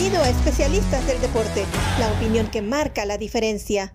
[0.00, 1.66] Bienvenido a Especialistas del Deporte,
[1.98, 3.94] la opinión que marca la diferencia.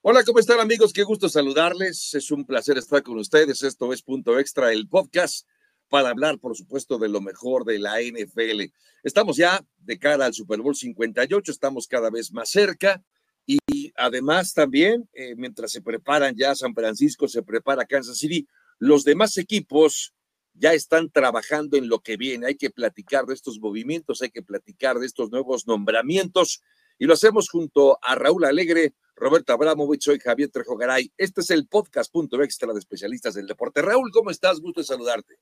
[0.00, 0.94] Hola, ¿cómo están amigos?
[0.94, 2.14] Qué gusto saludarles.
[2.14, 3.62] Es un placer estar con ustedes.
[3.62, 5.46] Esto es Punto Extra, el podcast,
[5.90, 8.72] para hablar, por supuesto, de lo mejor de la NFL.
[9.02, 13.04] Estamos ya de cara al Super Bowl 58, estamos cada vez más cerca
[13.44, 19.04] y además también, eh, mientras se preparan ya San Francisco, se prepara Kansas City, los
[19.04, 20.14] demás equipos
[20.58, 22.46] ya están trabajando en lo que viene.
[22.46, 26.62] Hay que platicar de estos movimientos, hay que platicar de estos nuevos nombramientos
[26.98, 31.12] y lo hacemos junto a Raúl Alegre, Roberto Abramovich, soy Javier Trejo Garay.
[31.16, 32.12] Este es el podcast
[32.42, 33.82] extra de especialistas del deporte.
[33.82, 34.60] Raúl, ¿cómo estás?
[34.60, 35.36] Gusto de saludarte.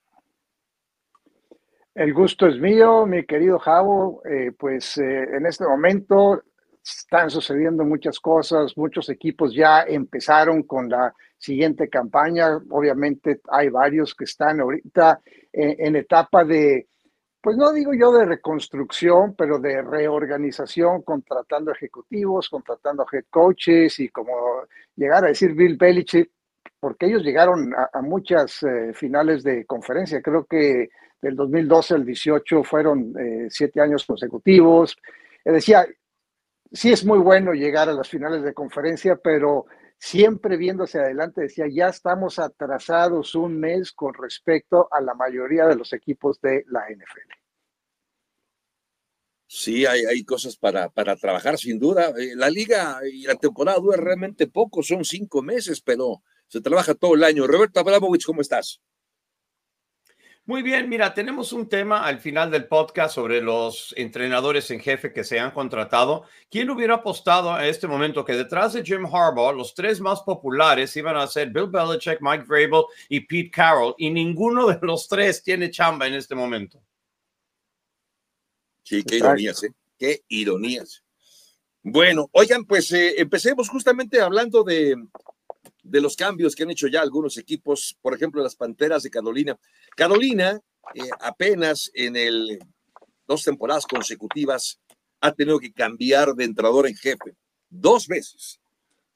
[1.95, 4.23] El gusto es mío, mi querido Javo.
[4.27, 6.43] Eh, pues eh, en este momento
[6.87, 12.57] están sucediendo muchas cosas, muchos equipos ya empezaron con la siguiente campaña.
[12.71, 15.21] Obviamente hay varios que están ahorita
[15.53, 16.87] en, etapa de,
[17.41, 24.09] pues no digo yo de reconstrucción, pero de reorganización, contratando ejecutivos, contratando head coaches y
[24.11, 24.33] como
[24.95, 26.31] llegar a decir Bill Belichick,
[26.79, 30.23] porque ellos llegaron a, muchas eh, finales de conferencia.
[30.23, 30.91] Creo que
[31.21, 34.97] del 2012 al 18 fueron eh, siete años consecutivos.
[35.45, 35.87] decía,
[36.73, 39.67] sí es muy bueno llegar a las finales de conferencia, pero
[39.99, 45.77] siempre viéndose adelante, decía, ya estamos atrasados un mes con respecto a la mayoría de
[45.77, 47.33] los equipos de la NFL.
[49.49, 52.13] Sí, hay, cosas para, para trabajar, sin duda.
[52.19, 56.95] Eh, la liga y la temporada dura realmente poco, son cinco meses, pero se trabaja
[56.95, 57.47] todo el año.
[57.47, 58.81] Roberto Abramovich, ¿cómo estás?
[60.49, 65.13] Muy bien, mira, tenemos un tema al final del podcast sobre los entrenadores en jefe
[65.13, 66.23] que se han contratado.
[66.49, 70.97] ¿Quién hubiera apostado a este momento que detrás de Jim Harbaugh los tres más populares
[70.97, 75.43] iban a ser Bill Belichick, Mike Vrabel y Pete Carroll y ninguno de los tres
[75.43, 76.81] tiene chamba en este momento?
[78.85, 79.73] Sí, qué ironías, ¿eh?
[79.99, 81.03] Qué ironías.
[81.83, 84.95] Bueno, oigan, pues eh, empecemos justamente hablando de,
[85.89, 89.59] de los cambios que han hecho ya algunos equipos, por ejemplo, las Panteras de Carolina.
[89.97, 90.61] Carolina
[90.95, 92.59] eh, apenas en el
[93.27, 94.81] dos temporadas consecutivas
[95.21, 97.37] ha tenido que cambiar de entrenador en jefe
[97.69, 98.61] dos veces.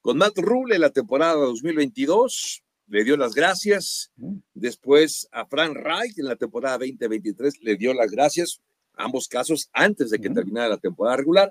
[0.00, 4.10] Con Matt Rule en la temporada 2022 le dio las gracias.
[4.54, 8.60] Después a Frank Reich en la temporada 2023 le dio las gracias.
[8.94, 11.50] Ambos casos antes de que terminara la temporada regular.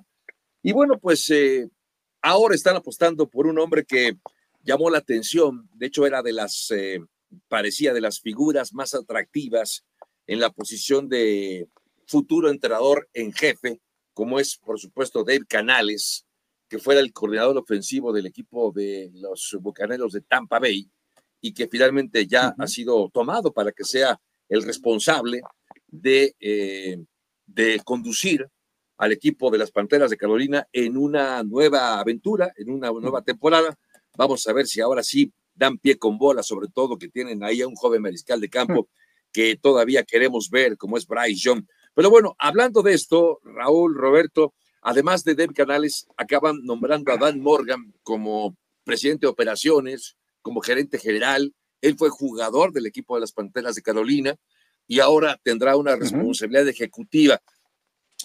[0.61, 1.69] Y bueno, pues eh,
[2.21, 4.17] ahora están apostando por un hombre que
[4.69, 5.67] llamó la atención.
[5.73, 6.99] De hecho, era de las, eh,
[7.47, 9.83] parecía de las figuras más atractivas
[10.27, 11.67] en la posición de
[12.05, 13.81] futuro entrenador en jefe,
[14.13, 16.25] como es, por supuesto, Dave Canales,
[16.67, 20.87] que fuera el coordinador ofensivo del equipo de los Bucaneros de Tampa Bay
[21.41, 25.41] y que finalmente ya ha sido tomado para que sea el responsable
[25.87, 27.03] de, eh,
[27.47, 28.47] de conducir
[28.97, 33.75] al equipo de las Panteras de Carolina en una nueva aventura, en una nueva temporada
[34.19, 37.61] Vamos a ver si ahora sí dan pie con bola, sobre todo que tienen ahí
[37.61, 38.89] a un joven mariscal de campo
[39.31, 41.63] que todavía queremos ver, como es Bryce Young.
[41.93, 47.39] Pero bueno, hablando de esto, Raúl, Roberto, además de Dave Canales, acaban nombrando a Dan
[47.39, 51.55] Morgan como presidente de operaciones, como gerente general.
[51.79, 54.35] Él fue jugador del equipo de las Panteras de Carolina
[54.85, 57.41] y ahora tendrá una responsabilidad ejecutiva.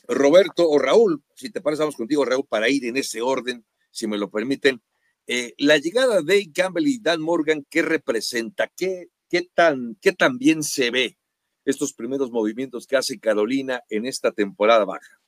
[0.09, 4.09] Roberto o Raúl, si te parece, vamos contigo, Raúl, para ir en ese orden, si
[4.09, 4.83] me lo permiten.
[5.27, 8.69] Eh, la llegada de Campbell y Dan Morgan, ¿qué representa?
[8.77, 9.09] ¿Qué,
[9.55, 11.17] tan, ¿Qué tan bien se ve
[11.65, 15.19] estos primeros movimientos que hace Carolina en esta temporada baja?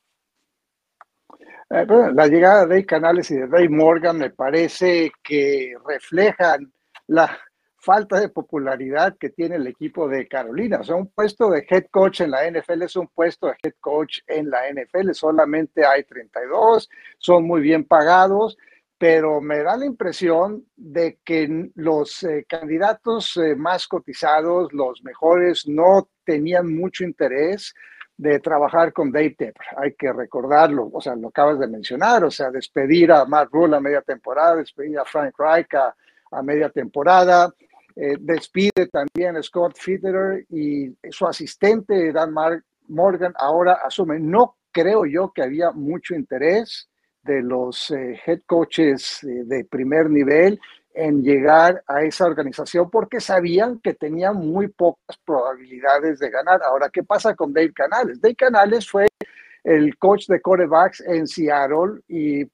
[1.69, 6.71] Eh, la llegada de Canales y de Dave Morgan me parece que reflejan
[7.07, 7.37] la
[7.75, 10.79] falta de popularidad que tiene el equipo de Carolina.
[10.81, 13.73] O sea, un puesto de head coach en la NFL es un puesto de head
[13.79, 15.11] coach en la NFL.
[15.13, 18.57] Solamente hay 32, son muy bien pagados
[18.97, 25.67] pero me da la impresión de que los eh, candidatos eh, más cotizados, los mejores,
[25.67, 27.75] no tenían mucho interés
[28.17, 29.67] de trabajar con Dave Tepper.
[29.77, 33.77] Hay que recordarlo, o sea, lo acabas de mencionar, o sea, despedir a Matt Rule
[33.77, 37.53] a media temporada, despedir a Frank Reich a, media temporada,
[37.95, 42.33] eh, despide también a Scott Fitterer y su asistente Dan
[42.87, 44.19] Morgan ahora asume.
[44.19, 46.89] No creo yo que había mucho interés
[47.27, 50.59] de los eh, head coaches eh, de primer nivel
[50.93, 56.61] en llegar a esa organización porque sabían que tenían muy pocas probabilidades de ganar.
[56.63, 58.19] Ahora, ¿qué pasa con Dave Canales?
[58.19, 59.07] Dave Canales fue
[59.63, 62.49] el coach de corebacks en Seattle y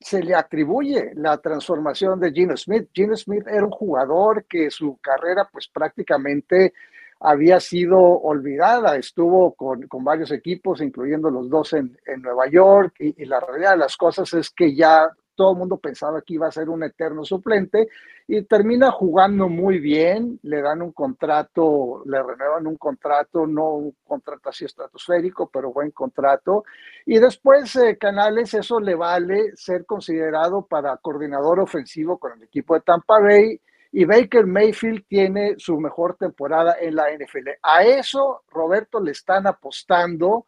[0.00, 2.88] se le atribuye la transformación de Gino Smith.
[2.94, 6.72] Gino Smith era un jugador que su carrera pues prácticamente
[7.20, 13.40] había sido olvidada, estuvo con, varios equipos, incluyendo los dos en, Nueva York, y, la
[13.40, 16.68] realidad de las cosas es que ya todo el mundo pensaba que iba a ser
[16.70, 17.88] un eterno suplente
[18.26, 23.96] y termina jugando muy bien, le dan un contrato, le renuevan un contrato, no un
[24.02, 26.64] contrato así estratosférico, pero buen contrato.
[27.04, 32.74] Y después eh, Canales, eso le vale ser considerado para coordinador ofensivo con el equipo
[32.74, 33.60] de Tampa Bay
[33.92, 37.48] y Baker Mayfield tiene su mejor temporada en la NFL.
[37.62, 40.46] A eso, Roberto, le están apostando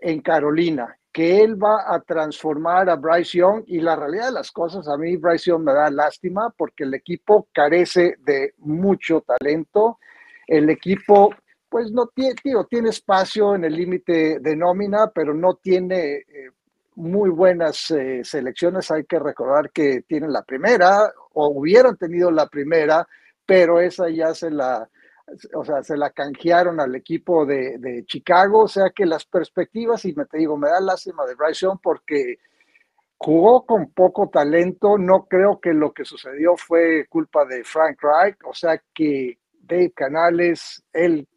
[0.00, 4.52] en Carolina, que él va a transformar a Bryce Young y la realidad de las
[4.52, 9.98] cosas, a mí Bryce Young me da lástima porque el equipo carece de mucho talento,
[10.46, 11.34] el equipo
[11.68, 12.34] pues no tiene,
[12.70, 16.50] tiene espacio en el límite de nómina, pero no tiene eh,
[16.98, 18.90] muy buenas eh, selecciones.
[18.90, 23.06] Hay que recordar que tienen la primera o hubieran tenido la primera,
[23.46, 24.88] pero esa ya se la,
[25.54, 28.64] o sea, se la canjearon al equipo de, Chicago.
[28.64, 31.78] O sea que las perspectivas, y me te digo, me da lástima de Bryce Young
[31.80, 32.40] porque
[33.16, 34.98] jugó con poco talento.
[34.98, 38.38] No creo que lo que sucedió fue culpa de Frank Reich.
[38.44, 41.28] O sea que Dave Canales, él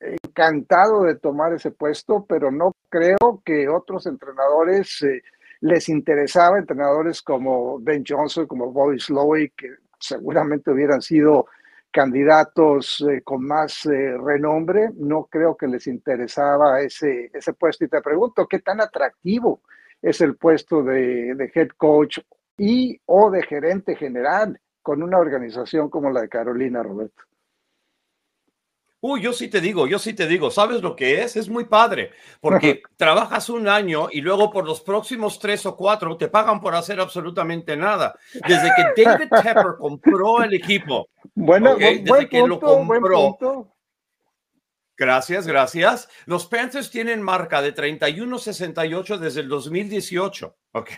[0.00, 5.22] encantado de tomar ese puesto, pero no creo que otros entrenadores eh,
[5.60, 9.68] les interesaba, entrenadores como Ben Johnson, como Bobby Slowey, que
[9.98, 11.46] seguramente hubieran sido
[11.90, 17.84] candidatos eh, con más eh, renombre, no creo que les interesaba ese, ese puesto.
[17.84, 19.62] Y te pregunto, ¿qué tan atractivo
[20.00, 22.18] es el puesto de, de head coach
[22.56, 27.24] y o de gerente general con una organización como la de Carolina, Roberto?
[29.00, 31.36] Uy, yo sí te digo, yo sí te digo, ¿sabes lo que es?
[31.36, 32.10] Es muy padre,
[32.40, 36.74] porque trabajas un año y luego por los próximos tres o cuatro te pagan por
[36.74, 38.18] hacer absolutamente nada.
[38.46, 43.72] Desde que David Tepper compró el equipo, bueno, desde que lo compró,
[44.98, 46.08] Gracias, gracias.
[46.26, 50.90] Los Panthers tienen marca de 31-68 desde el 2018, ¿ok?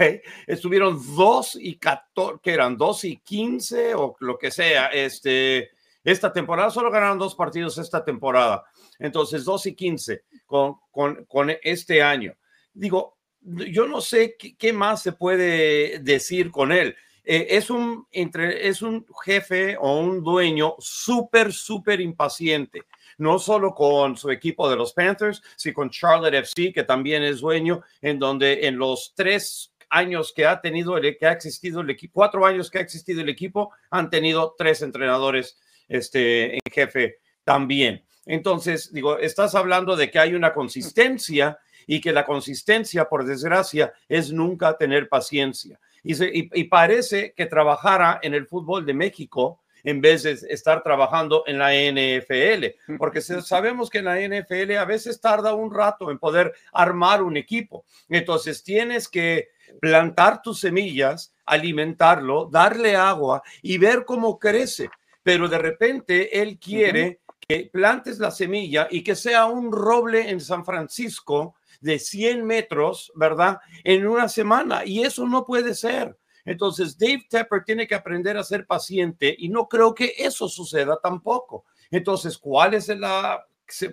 [0.46, 5.72] Estuvieron 2 y 14, que eran 2 y 15 o lo que sea, este,
[6.04, 8.64] esta temporada solo ganaron dos partidos esta temporada.
[8.98, 12.34] Entonces, 2 y 15 con, con, con este año.
[12.72, 16.96] Digo, yo no sé qué, más se puede decir con él.
[17.24, 22.84] Eh, es, un, entre, es un jefe o un dueño súper, súper impaciente.
[23.18, 27.40] No solo con su equipo de los Panthers, sino con Charlotte FC, que también es
[27.40, 32.14] dueño, en donde en los tres años que ha tenido, que ha existido el equipo,
[32.14, 35.58] cuatro años que ha existido el equipo, han tenido tres entrenadores
[35.90, 38.02] este, en jefe también.
[38.24, 43.92] Entonces, digo, estás hablando de que hay una consistencia y que la consistencia, por desgracia,
[44.08, 45.78] es nunca tener paciencia.
[46.02, 51.58] Y, parece que trabajara en el fútbol de México en vez de estar trabajando en
[51.58, 56.52] la NFL, porque sabemos que en la NFL a veces tarda un rato en poder
[56.72, 57.84] armar un equipo.
[58.08, 59.48] Entonces tienes que
[59.80, 64.90] plantar tus semillas, alimentarlo, darle agua y ver cómo crece
[65.22, 70.40] pero de repente él quiere que plantes la semilla y que sea un roble en
[70.40, 73.58] San Francisco de 100 metros, ¿verdad?
[73.84, 74.84] En una semana.
[74.84, 76.16] Y eso no puede ser.
[76.44, 80.98] Entonces, Dave Tepper tiene que aprender a ser paciente y no creo que eso suceda
[81.02, 81.64] tampoco.
[81.90, 83.44] Entonces, ¿cuál es la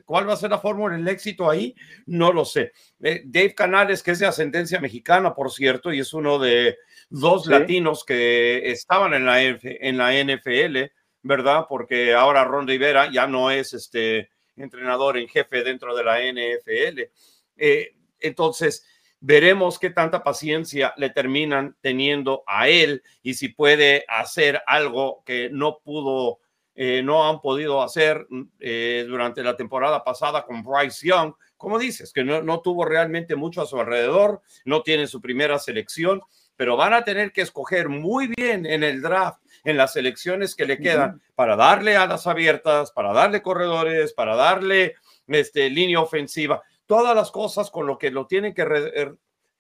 [0.06, 1.76] ¿Cuál va a ser la fórmula del éxito ahí?
[2.06, 2.72] No lo sé.
[3.02, 6.78] Eh, Dave Canales, que es de ascendencia mexicana, por cierto, y es uno de
[7.10, 10.92] dos latinos que estaban en la, en la NFL,
[11.24, 11.66] ¿verdad?
[11.68, 17.02] Porque ahora Ron Rivera ya no es este entrenador en jefe dentro de la NFL.
[17.58, 18.86] Eh, entonces,
[19.20, 25.50] veremos qué tanta paciencia le terminan teniendo a él y si puede hacer algo que
[25.52, 26.40] no pudo,
[26.76, 28.28] eh, no han podido hacer
[28.60, 31.34] eh, durante la temporada pasada con Bryce Young.
[31.56, 35.58] Como dices, que no, no tuvo realmente mucho a su alrededor, no tiene su primera
[35.58, 36.22] selección,
[36.56, 40.66] pero van a tener que escoger muy bien en el draft en las elecciones que
[40.66, 44.96] le quedan para darle alas abiertas, para darle corredores, para darle
[45.28, 49.16] este, línea ofensiva, todas las cosas con lo que lo tienen que er,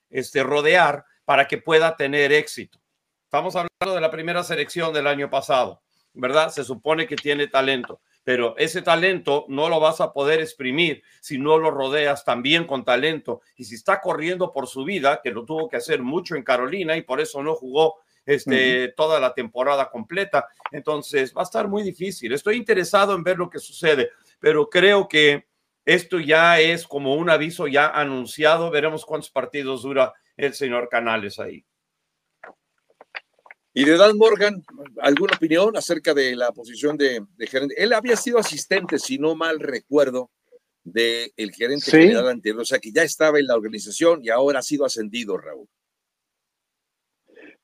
[0.10, 2.80] este, rodear para que pueda tener éxito.
[3.26, 5.82] Estamos hablando de la primera selección del año pasado,
[6.14, 6.52] ¿verdad?
[6.52, 11.38] Se supone que tiene talento, pero ese talento no lo vas a poder exprimir si
[11.38, 13.42] no lo rodeas también con talento.
[13.58, 16.96] Y si está corriendo por su vida, que lo tuvo que hacer mucho en Carolina
[16.96, 17.96] y por eso no jugó
[18.27, 20.48] este, toda la temporada completa.
[20.72, 22.34] Entonces va a estar muy difícil.
[22.34, 25.48] Estoy interesado en ver lo que sucede, pero creo que
[25.86, 28.69] esto ya es como un aviso ya anunciado.
[28.69, 31.65] Veremos cuántos partidos dura el señor Canales ahí.
[33.74, 34.63] Y de Dan Morgan,
[35.01, 37.75] ¿alguna opinión acerca de la posición de, gerente?
[37.77, 40.31] Él había sido asistente, si no mal recuerdo,
[40.84, 44.63] del gerente general anterior, o sea que ya estaba en la organización y ahora ha
[44.63, 45.67] sido ascendido, Raúl.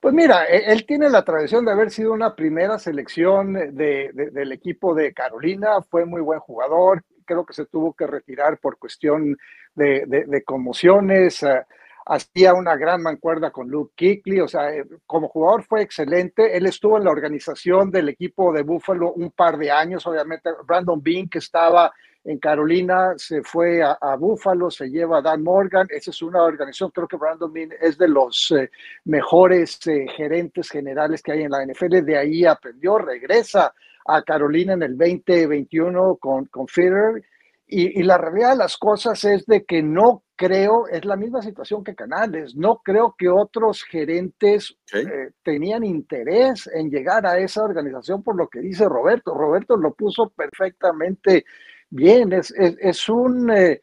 [0.04, 4.94] Pues mira, e, él tiene la tradición de haber sido una primera selección del equipo
[4.94, 9.38] de Carolina, fue muy buen jugador, creo que se tuvo que retirar por cuestión
[9.74, 11.64] de, conmociones, eh,
[12.06, 16.66] hacía una gran mancuerda con Luke Kuechly, o sea, eh, como jugador fue excelente, él
[16.66, 21.30] estuvo en la organización del equipo de Buffalo un par de años, obviamente Brandon Bean
[21.30, 21.94] que estaba
[22.26, 25.88] en Carolina se fue a, Buffalo, se lleva a Dan Morgan.
[25.90, 28.72] Esa es una organización, creo que Brandon Bean es de los eh,
[29.06, 32.06] mejores eh, gerentes generales que hay en la NFL.
[32.06, 33.74] De ahí aprendió, regresa
[34.06, 37.24] a Carolina en el 2021 con, con Federer.
[37.66, 41.84] Y, la realidad de las cosas es de que no creo, es la misma situación
[41.84, 48.22] que Canales, no creo que otros gerentes eh, tenían interés en llegar a esa organización
[48.22, 49.34] por lo que dice Roberto.
[49.34, 51.46] Roberto lo puso perfectamente
[51.94, 53.80] bien, es, es, un, eh,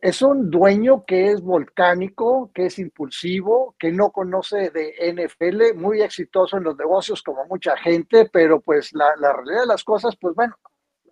[0.00, 6.00] es un dueño que es volcánico, que es impulsivo, que no conoce de NFL, muy
[6.00, 10.16] exitoso en los negocios como mucha gente, pero pues la, la realidad de las cosas,
[10.16, 10.56] pues bueno,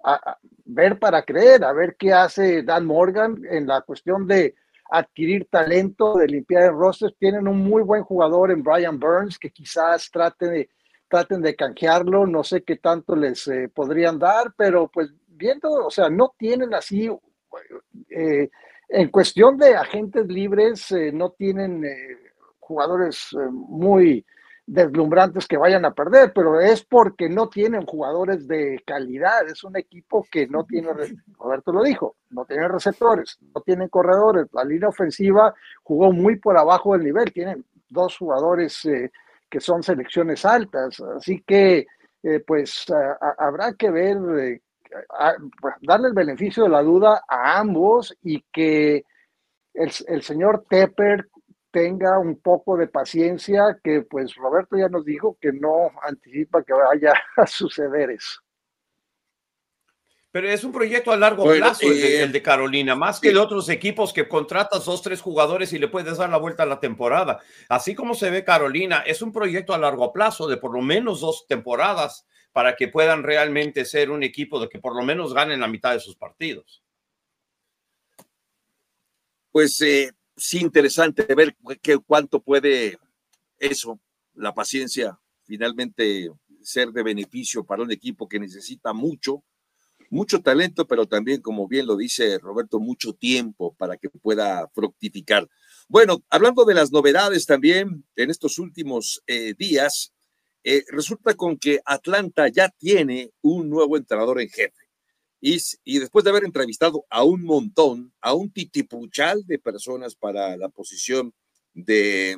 [0.05, 4.55] a, ver para creer, a ver qué hace Dan Morgan en la cuestión de
[4.91, 7.15] adquirir talento, de limpiar el roster.
[7.19, 10.71] Tienen un muy buen jugador en Brian Burns que quizás traten de,
[11.09, 15.91] traten de canjearlo, no sé qué tanto les eh, podrían dar, pero pues viendo, o
[15.91, 17.09] sea, no tienen así,
[18.11, 18.51] eh,
[18.89, 22.17] en cuestión de agentes libres, eh, no tienen eh,
[22.59, 24.25] jugadores muy
[24.67, 29.77] deslumbrantes que vayan a perder, pero es porque no tienen jugadores de calidad, es un
[29.77, 30.91] equipo que no tiene,
[31.39, 36.59] Roberto lo dijo, no tiene receptores, no tienen corredores, la línea ofensiva jugó muy por
[36.59, 38.87] abajo del nivel, tienen dos jugadores
[39.49, 41.87] que son selecciones altas, así que
[42.47, 42.85] pues
[43.39, 44.61] habrá que ver
[45.83, 49.05] darle el beneficio de la duda a ambos y que
[49.75, 51.29] el, señor Tepper
[51.71, 56.73] tenga un poco de paciencia, que pues Roberto ya nos dijo que no anticipa que
[56.73, 58.41] vaya a suceder eso.
[60.31, 63.69] Pero es un proyecto a largo plazo eh, el, de, Carolina, más que de otros
[63.71, 67.41] equipos que contratas dos, tres jugadores y le puedes dar la vuelta a la temporada.
[67.69, 71.21] Así como se ve Carolina, es un proyecto a largo plazo de por lo menos
[71.21, 72.27] dos temporadas
[72.59, 75.93] para que puedan realmente ser un equipo de que por lo menos ganen la mitad
[75.93, 76.83] de sus partidos.
[79.53, 82.99] Pues eh, sí, interesante ver qué, cuánto puede
[83.61, 84.01] eso,
[84.35, 89.45] la paciencia, finalmente ser de beneficio para un equipo que necesita mucho,
[90.11, 95.49] mucho talento, pero también, como bien lo dice Roberto, mucho tiempo para que pueda fructificar.
[95.87, 100.13] Bueno, hablando de las novedades también en estos últimos eh, días,
[100.71, 104.91] eh, resulta con que Atlanta ya tiene un nuevo entrenador en jefe.
[105.41, 110.69] Y, después de haber entrevistado a un montón, a un titipuchal de personas para la
[110.69, 111.33] posición
[111.73, 112.37] de,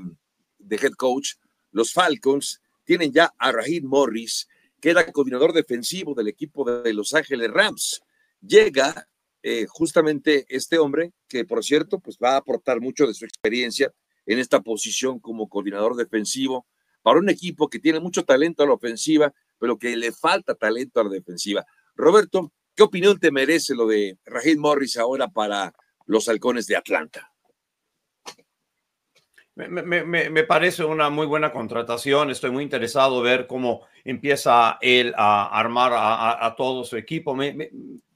[0.60, 1.30] de head coach,
[1.72, 4.46] los Falcons tienen ya a Raheem Morris,
[4.80, 8.00] que era coordinador defensivo del equipo de Los Ángeles Rams.
[8.40, 9.08] Llega
[9.42, 13.92] eh, justamente este hombre, que por cierto, pues va a aportar mucho de su experiencia
[14.24, 16.68] en esta posición como coordinador defensivo
[17.02, 21.00] para un equipo que tiene mucho talento a la ofensiva, pero que le falta talento
[21.00, 21.64] a la defensiva.
[21.94, 25.72] Roberto, ¿qué opinión te merece lo de Raheem Morris ahora para
[26.06, 27.30] los halcones de Atlanta?
[29.56, 32.30] Me, parece una muy buena contratación.
[32.30, 37.36] Estoy muy interesado ver cómo empieza él a armar a, todo su equipo.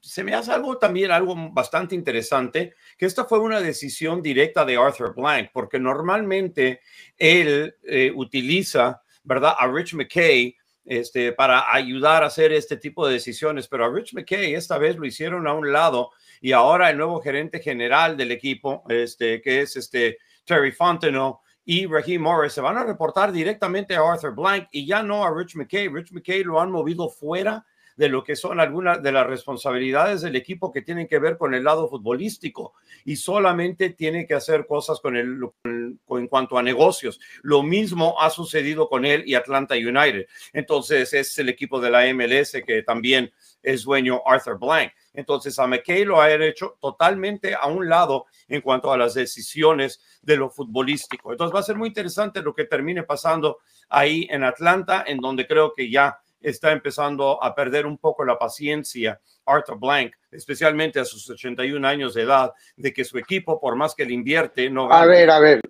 [0.04, 4.76] Se me hace algo también, algo bastante interesante, que esta fue una decisión directa de
[4.76, 6.80] Arthur Blank, porque normalmente
[7.16, 13.14] él eh, utiliza, ¿verdad?, a Rich McKay este, para ayudar a hacer este tipo de
[13.14, 16.10] decisiones, pero a Rich McKay esta vez lo hicieron a un lado
[16.42, 21.86] y ahora el nuevo gerente general del equipo, este, que es este Terry Fontenot y
[21.86, 25.56] Raheem Morris se van a reportar directamente a Arthur Blank y ya no a Rich
[25.56, 25.88] McKay.
[25.88, 27.64] Rich McKay lo han movido fuera
[27.96, 31.54] de lo que son algunas de las responsabilidades del equipo que tienen que ver con
[31.54, 32.74] el lado futbolístico
[33.04, 37.20] y solamente tiene que hacer cosas con el, en cuanto a negocios.
[37.42, 40.26] Lo mismo ha sucedido con él y Atlanta United.
[40.52, 43.32] Entonces es el equipo de la MLS que también
[43.62, 44.92] es dueño Arthur Blank.
[45.14, 50.00] Entonces a McKay lo ha hecho totalmente a un lado en cuanto a las decisiones
[50.22, 51.30] de lo futbolístico.
[51.30, 53.58] Entonces va a ser muy interesante lo que termine pasando
[53.88, 58.38] ahí en Atlanta, en donde creo que ya está empezando a perder un poco la
[58.38, 63.76] paciencia Arthur Blank, especialmente a sus 81 años de edad, de que su equipo, por
[63.76, 65.60] más que le invierte, no A ver, a ver.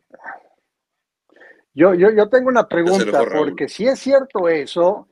[1.72, 5.08] Yo, yo, yo tengo una pregunta, porque si es cierto eso,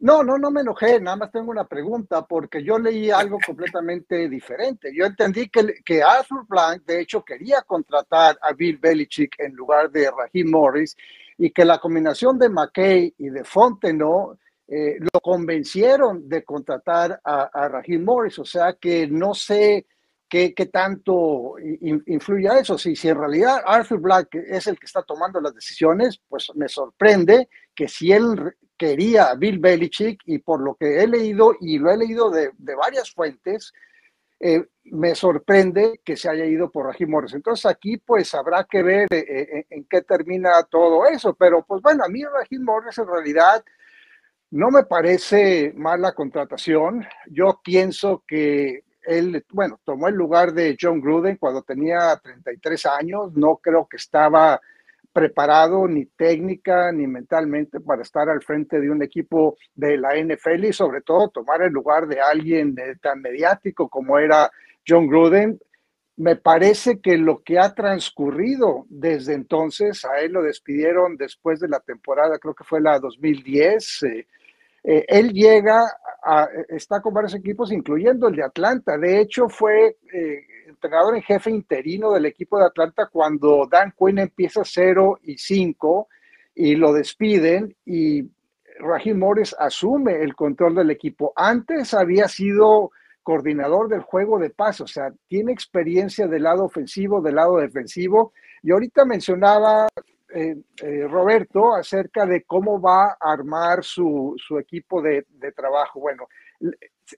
[0.00, 4.28] no, no, no me enojé, nada más tengo una pregunta, porque yo leí algo completamente
[4.28, 4.92] diferente.
[4.94, 9.90] Yo entendí que, que Arthur Blank, de hecho, quería contratar a Bill Belichick en lugar
[9.90, 10.96] de Raheem Morris,
[11.36, 17.50] y que la combinación de McKay y de Fontenot eh, lo convencieron de contratar a,
[17.52, 19.86] a Morris, o sea que no sé
[20.28, 22.78] qué, qué tanto influye a eso.
[22.78, 26.68] Si, si en realidad Arthur Black es el que está tomando las decisiones, pues me
[26.68, 31.78] sorprende que si él quería a Bill Belichick y por lo que he leído, y
[31.78, 33.72] lo he leído de, de varias fuentes,
[34.40, 37.34] eh, me sorprende que se haya ido por Raheem Morris.
[37.34, 41.34] Entonces aquí pues habrá que ver eh, en qué termina todo eso.
[41.34, 43.64] Pero pues bueno, a mí Raheem Morris en realidad
[44.54, 47.04] no me parece mala contratación.
[47.26, 53.32] Yo pienso que él, bueno, tomó el lugar de John Gruden cuando tenía 33 años.
[53.34, 54.60] No creo que estaba
[55.12, 60.66] preparado ni técnica ni mentalmente para estar al frente de un equipo de la NFL
[60.66, 64.52] y sobre todo tomar el lugar de alguien tan mediático como era
[64.86, 65.58] John Gruden.
[66.16, 71.66] Me parece que lo que ha transcurrido desde entonces, a él lo despidieron después de
[71.66, 74.02] la temporada, creo que fue la 2010.
[74.04, 74.26] Eh,
[74.84, 75.82] él llega,
[76.22, 78.98] a, está con varios equipos, incluyendo el de Atlanta.
[78.98, 84.18] De hecho, fue eh, entrenador en jefe interino del equipo de Atlanta cuando Dan Quinn
[84.18, 86.08] empieza 0 y 5
[86.54, 88.28] y lo despiden y
[88.78, 91.32] Raheem Morris asume el control del equipo.
[91.36, 92.90] Antes había sido
[93.22, 98.32] coordinador del juego de paz, o sea, tiene experiencia del lado ofensivo, del lado defensivo.
[98.62, 99.88] Y ahorita mencionaba
[100.34, 105.24] eh, eh, Roberto acerca de cómo va a armar su, equipo de,
[105.54, 106.00] trabajo.
[106.00, 106.26] Bueno,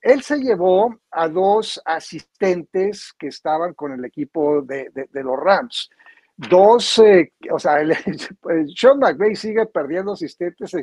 [0.03, 5.89] él se llevó a dos asistentes que estaban con el equipo de, los Rams.
[6.37, 7.79] Dos, eh, o sea,
[8.75, 10.75] Sean McVay sigue perdiendo asistentes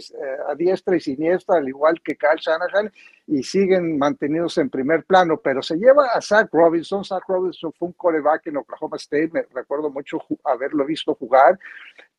[0.50, 2.92] a diestra y siniestra, al igual que Kyle Shanahan,
[3.28, 7.06] y siguen mantenidos en primer plano, pero se lleva a Zach Robinson.
[7.06, 11.60] Zach Robinson fue un coreback en Oklahoma State, me recuerdo mucho haberlo visto jugar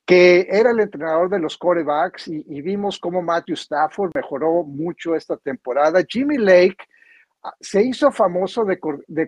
[0.04, 5.36] que era el entrenador de los corebacks y, vimos cómo Matthew Stafford mejoró mucho esta
[5.36, 6.04] temporada.
[6.06, 6.76] Jimmy Lake
[7.42, 8.78] ah, se hizo famoso de,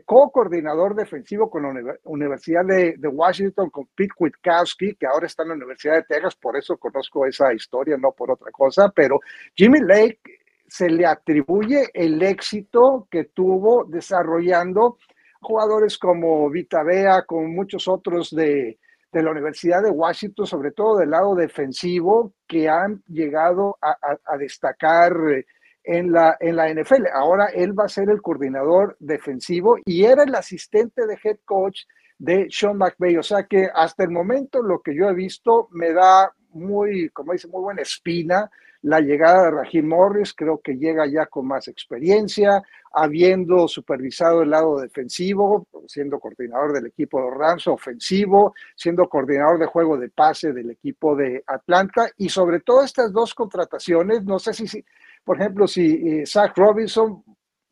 [0.04, 5.54] co-coordinador defensivo con la Universidad de, Washington, con Pete Kwiatkowski, que ahora está en la
[5.54, 9.20] Universidad de Texas, por eso conozco esa historia, no por otra cosa, pero
[9.54, 10.20] Jimmy Lake
[10.68, 14.98] se le atribuye el éxito que tuvo desarrollando
[15.40, 18.78] jugadores como Vita Bea, con muchos otros de,
[19.12, 25.16] de la Universidad de Washington, sobre todo del lado defensivo, que han llegado a, destacar
[25.30, 25.46] eh,
[25.84, 27.06] en la, en la NFL.
[27.12, 31.82] Ahora él va a ser el coordinador defensivo y era el asistente de head coach
[32.18, 33.16] de Sean McVay.
[33.16, 37.32] O sea que hasta el momento lo que yo he visto me da muy, como
[37.32, 38.50] dice, muy buena espina
[38.86, 44.50] la llegada de Raheem Morris, creo que llega ya con más experiencia, habiendo supervisado el
[44.50, 50.52] lado defensivo, siendo coordinador del equipo de Rams ofensivo, siendo coordinador de juego de pase
[50.52, 54.84] del equipo de Atlanta y sobre todo estas dos contrataciones, no sé si,
[55.24, 57.24] por ejemplo, si eh, Zach Robinson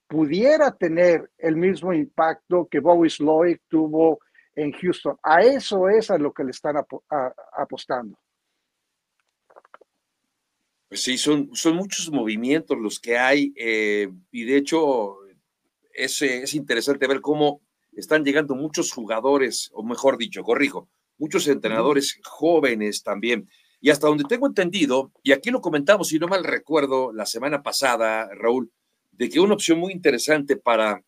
[0.09, 4.19] pudiera tener el mismo impacto que Bowie Lloyd tuvo
[4.57, 5.17] en Houston.
[5.23, 6.75] A eso es a lo que le están
[7.57, 8.19] apostando.
[10.95, 15.17] Pues sí, son, son muchos movimientos los que hay eh, y de hecho
[15.93, 17.63] es, es interesante ver cómo
[17.97, 23.51] están llegando muchos jugadores, o mejor dicho, corrijo, muchos entrenadores jóvenes también.
[23.81, 27.61] Y hasta donde tengo entendido, y aquí lo comentamos, si no mal recuerdo, la semana
[27.61, 28.71] pasada, Raúl,
[29.11, 31.03] de que una opción muy interesante para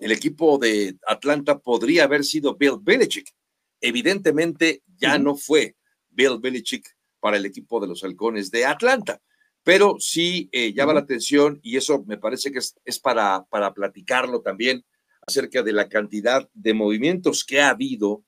[0.00, 3.32] el equipo de Atlanta podría haber sido Bill Belichick.
[3.80, 5.76] Evidentemente ya no fue
[6.10, 6.93] Bill Belichick
[7.24, 9.18] para el equipo de los halcones de Atlanta.
[9.62, 14.42] Pero sí eh, llama la atención y eso me parece que es, para, para platicarlo
[14.42, 14.84] también
[15.26, 18.24] acerca de la cantidad de movimientos que ha habido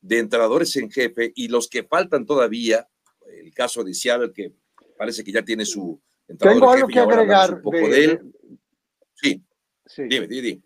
[0.00, 2.86] de entrenadores en jefe y los que faltan todavía.
[3.26, 4.52] El caso de Seattle, que
[4.96, 7.60] parece que ya tiene su entrenador Tengo algo que agregar.
[9.14, 9.42] Sí.
[9.86, 10.02] sí.
[10.08, 10.62] Dime, dime, dime.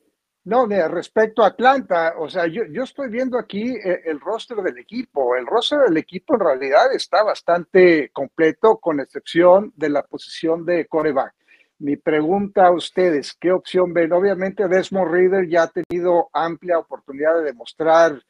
[0.51, 5.37] No, respecto a Atlanta, o sea, yo, estoy viendo aquí eh, el, roster del equipo.
[5.37, 10.89] El roster del equipo en realidad está bastante completo, con excepción de la posición de
[10.89, 11.35] coreback.
[11.79, 14.13] Mi pregunta a ustedes, ¿qué opción ven?
[14.13, 18.21] Obviamente Desmond Reader ya ha tenido amplia oportunidad de demostrar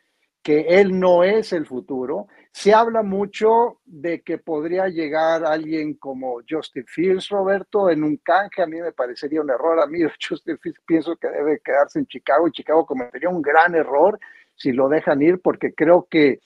[0.42, 2.26] que él no es el futuro.
[2.52, 8.62] Se habla mucho de que podría llegar alguien como Justin Fields, Roberto, en un canje.
[8.62, 9.80] A mí me parecería un error.
[9.80, 13.74] A mí Justin Fields pienso que debe quedarse en Chicago y Chicago cometería un gran
[13.74, 14.18] error
[14.54, 16.40] si lo dejan ir porque creo que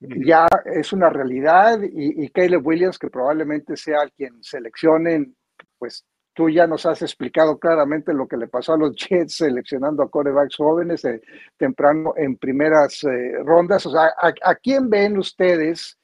[0.00, 5.34] ya es una realidad y, y Caleb Williams, que probablemente sea quien seleccionen,
[5.76, 6.06] pues
[6.38, 10.08] tú ya nos has explicado claramente lo que le pasó a los Jets seleccionando a
[10.08, 11.20] corebacks jóvenes eh,
[11.56, 13.84] temprano en primeras eh, rondas.
[13.86, 15.98] O sea, ¿a, quién ven ustedes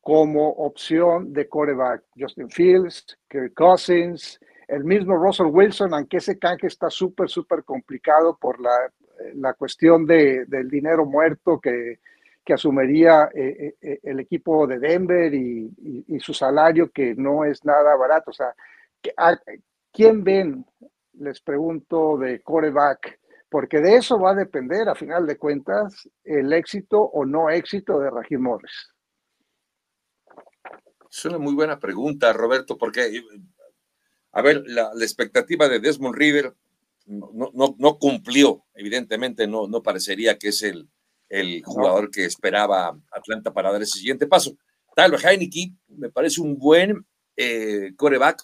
[0.00, 2.04] como opción de coreback?
[2.16, 8.38] Justin Fields, Kirk Cousins, el mismo Russell Wilson, aunque ese canje está súper, súper complicado
[8.40, 8.88] por la,
[9.34, 11.98] la cuestión de, del dinero muerto que,
[12.44, 17.64] que asumiría eh, eh, el equipo de Denver y, y, su salario, que no es
[17.64, 18.30] nada barato.
[18.30, 18.54] O sea,
[19.92, 20.66] ¿quién ven?
[21.14, 26.52] Les pregunto de coreback, porque de eso va a depender, a final de cuentas, el
[26.52, 28.88] éxito o no éxito de Rajim Morris.
[31.10, 33.22] Es una muy buena pregunta, Roberto, porque,
[34.32, 36.54] a ver, la, la expectativa de Desmond River
[37.06, 40.88] no, no, no, cumplió, evidentemente no, no parecería que es el,
[41.28, 44.56] el jugador que esperaba Atlanta para dar ese siguiente paso.
[44.94, 47.04] Tyler Heineke me parece un buen
[47.36, 48.42] eh, coreback,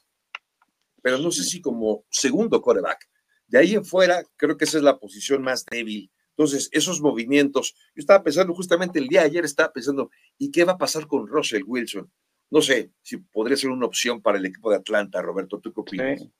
[1.09, 3.09] pero no sé si como segundo coreback.
[3.47, 6.13] De ahí en fuera, creo que esa es la posición más débil.
[6.37, 10.65] Entonces, esos movimientos, yo estaba pensando justamente el día de ayer, estaba pensando, ¿y qué
[10.65, 12.13] va a pasar con Russell Wilson?
[12.51, 15.81] No sé si podría ser una opción para el equipo de Atlanta, Roberto, ¿tú qué
[15.81, 16.21] opinas?
[16.21, 16.31] Sí.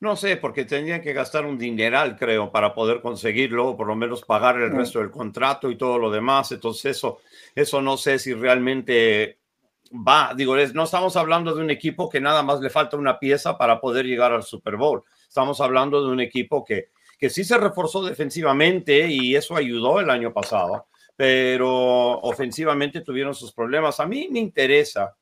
[0.00, 4.22] No sé, porque tendrían que gastar un dineral, creo, para poder conseguirlo, por lo menos
[4.22, 6.52] pagar el resto del contrato y todo lo demás.
[6.52, 7.18] Entonces, eso,
[7.54, 9.41] eso no sé si realmente
[9.92, 10.34] va.
[10.36, 13.80] Digo, no estamos hablando de un equipo que nada más le falta una pieza para
[13.80, 15.02] poder llegar al Super Bowl.
[15.26, 20.10] Estamos hablando de un equipo que, que sí se reforzó defensivamente y eso ayudó el
[20.10, 24.00] año pasado, pero ofensivamente tuvieron sus problemas.
[24.00, 25.16] A mí me interesa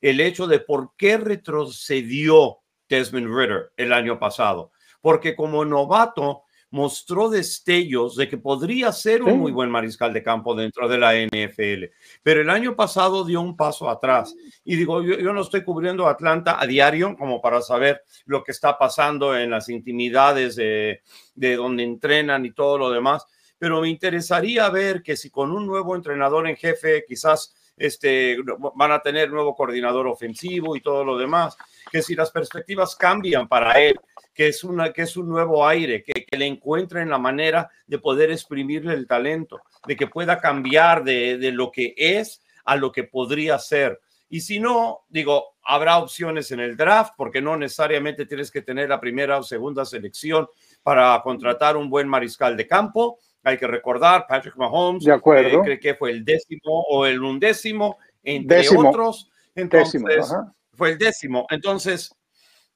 [0.00, 7.28] el hecho de por qué retrocedió Desmond Ritter el año pasado, porque como novato mostró
[7.28, 11.84] destellos de que podría ser un muy buen mariscal de campo dentro de la NFL,
[12.22, 14.34] pero el año pasado dio un paso atrás.
[14.64, 18.52] Y digo, yo, yo no estoy cubriendo Atlanta a diario como para saber lo que
[18.52, 21.02] está pasando en las intimidades de,
[21.34, 23.26] de donde entrenan y todo lo demás,
[23.58, 28.36] pero me interesaría ver que si con un nuevo entrenador en jefe quizás este,
[28.74, 31.56] van a tener nuevo coordinador ofensivo y todo lo demás,
[31.90, 33.98] que si las perspectivas cambian para él,
[34.34, 37.98] que es, una, que es un nuevo aire, que, que le encuentren la manera de
[37.98, 42.92] poder exprimirle el talento, de que pueda cambiar de, de lo que es a lo
[42.92, 44.00] que podría ser.
[44.28, 48.88] Y si no, digo, habrá opciones en el draft, porque no necesariamente tienes que tener
[48.88, 50.48] la primera o segunda selección
[50.82, 53.18] para contratar un buen mariscal de campo.
[53.44, 55.60] Hay que recordar, Patrick Mahomes, de acuerdo.
[55.60, 58.88] Eh, creo que fue el décimo o el undécimo, entre décimo.
[58.88, 59.30] otros.
[59.54, 61.46] Entonces, décimo, fue el décimo.
[61.50, 62.14] Entonces,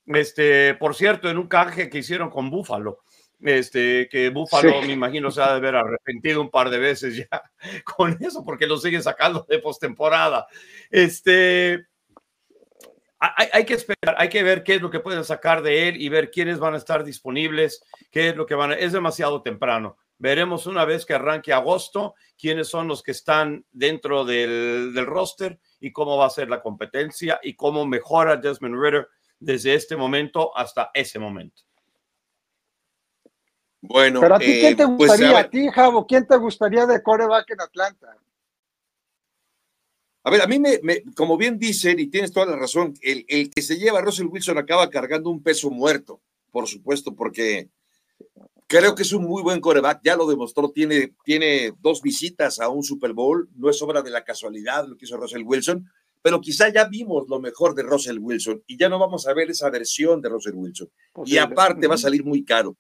[0.07, 3.01] este, por cierto, en un canje que hicieron con Búfalo,
[3.41, 4.87] este, que Búfalo, sí.
[4.89, 7.43] me imagino, se ha de haber arrepentido un par de veces ya
[7.85, 10.47] con eso, porque lo siguen sacando de postemporada.
[10.91, 11.87] Este,
[13.19, 16.01] hay, hay, que esperar, hay que ver qué es lo que pueden sacar de él
[16.01, 18.75] y ver quiénes van a estar disponibles, qué es lo que van a.
[18.75, 19.97] Es demasiado temprano.
[20.19, 25.59] Veremos una vez que arranque agosto quiénes son los que están dentro del, del roster
[25.79, 30.57] y cómo va a ser la competencia y cómo mejora Desmond Ritter desde este momento
[30.57, 31.63] hasta ese momento.
[33.83, 35.33] Bueno, pero a ti, ¿quién te gustaría?
[35.33, 38.17] Pues, a, a, ti, Javo, ¿quién te gustaría de coreback en Atlanta?
[40.25, 43.25] A ver, a mí me, me, como bien dicen, y tienes toda la razón, el,
[43.29, 47.69] el, que se lleva a Russell Wilson acaba cargando un peso muerto, por supuesto, porque
[48.67, 52.69] creo que es un muy buen coreback, ya lo demostró, tiene, tiene dos visitas a
[52.69, 55.89] un Super Bowl, no es obra de la casualidad lo que hizo Russell Wilson,
[56.23, 59.51] pero quizá ya vimos lo mejor de Russell Wilson y ya no vamos a ver
[59.51, 60.91] esa versión de Russell Wilson.
[61.13, 61.35] Posible.
[61.35, 62.77] Y aparte va a salir muy caro.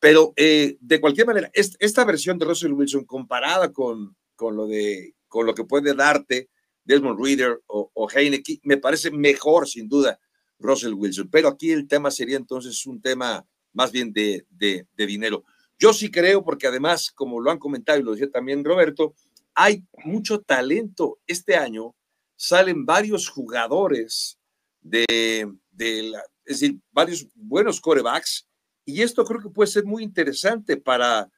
[0.00, 5.14] Pero eh, de cualquier manera, esta, versión de Russell Wilson comparada con, con, lo, de,
[5.28, 6.48] con lo que puede darte
[6.82, 10.18] Desmond Reader o, o Heineke, me parece mejor sin duda
[10.58, 11.28] Russell Wilson.
[11.30, 15.44] Pero aquí el tema sería entonces un tema más bien de, de, dinero.
[15.78, 19.14] Yo sí creo, porque además, como lo han comentado y lo decía también Roberto,
[19.54, 21.18] hay mucho talento.
[21.26, 21.94] Este año
[22.36, 24.38] salen varios jugadores
[24.80, 26.12] de, de
[26.44, 28.46] es decir, varios buenos corebacks,
[28.84, 31.30] y esto creo que puede ser muy interesante para,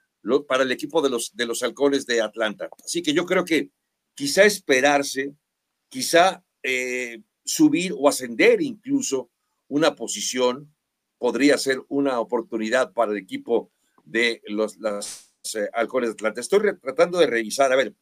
[0.49, 2.69] para el equipo de los, de los halcones de Atlanta.
[2.85, 3.71] Así que yo creo que
[4.15, 5.35] quizá esperarse,
[5.89, 9.31] quizá eh, subir o ascender incluso
[9.69, 10.74] una posición
[11.25, 13.71] podría ser una oportunidad para el equipo
[14.05, 16.43] de los las, eh, halcones de Atlanta.
[16.43, 17.95] Estoy tratando de revisar, a ver,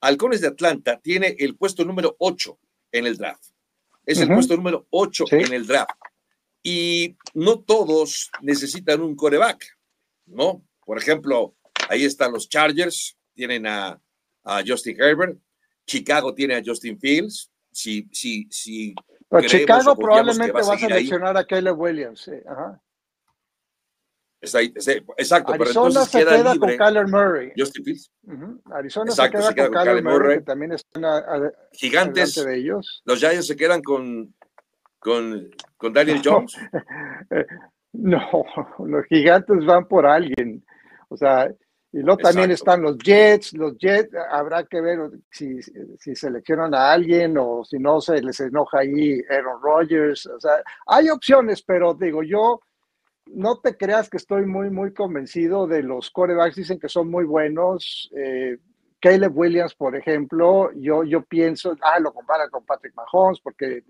[0.00, 2.58] Halcones de Atlanta tiene el puesto número 8
[2.90, 3.44] en el draft.
[4.04, 4.24] Es uh -huh.
[4.24, 5.36] el puesto número 8 sí.
[5.36, 5.94] en el draft.
[6.64, 9.64] Y no todos necesitan un coreback,
[10.26, 10.64] ¿no?
[10.84, 11.54] Por ejemplo,
[11.88, 14.02] ahí están los Chargers, tienen a,
[14.42, 15.38] a Justin Herbert,
[15.86, 18.96] Chicago tiene a Justin Fields, si, si, si
[19.28, 22.30] Pero Chicago probablemente va a, seleccionar a Caleb Williams.
[22.46, 22.80] Ajá.
[24.42, 27.52] exacto, Arizona pero entonces se queda, queda con Kyler Murray.
[27.56, 28.12] Justin Fields.
[28.72, 33.02] Arizona se, queda con, Kyler Murray, que también están a, gigantes de ellos.
[33.04, 34.34] Los Giants se quedan con,
[34.98, 36.56] con, con Daniel Jones.
[37.92, 38.44] no,
[38.78, 40.64] los gigantes van por alguien.
[41.08, 41.48] O sea,
[41.94, 44.98] y luego también están los Jets, los Jets, habrá que ver
[45.30, 50.26] si, si, seleccionan a alguien o si no se les enoja ahí Aaron Rodgers.
[50.26, 52.60] O sea, hay opciones, pero digo, yo
[53.26, 57.24] no te creas que estoy muy, muy convencido de los corebacks, dicen que son muy
[57.24, 58.10] buenos.
[58.16, 58.58] Eh,
[59.00, 63.84] Caleb Williams, por ejemplo, yo, yo pienso, ah, lo compara con Patrick Mahomes, porque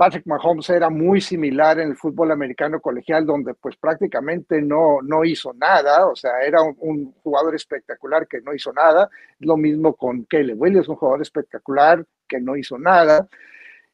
[0.00, 5.26] Patrick Mahomes era muy similar en el fútbol americano colegial, donde pues prácticamente no, no
[5.26, 9.10] hizo nada, o sea, era un, jugador espectacular que no hizo nada.
[9.40, 13.28] Lo mismo con Caleb Williams, un jugador espectacular que no hizo nada.